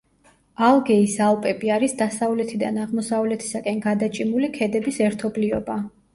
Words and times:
ალგეის 0.69 1.17
ალპები 1.25 1.71
არის 1.75 1.93
დასავლეთიდან 1.99 2.81
აღმოსავლეთისაკენ 2.85 3.83
გადაჭიმული 3.85 4.53
ქედების 4.59 5.01
ერთობლიობა. 5.11 5.81